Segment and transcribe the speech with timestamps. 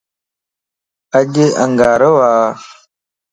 [1.17, 2.31] اڄ انڳارو ا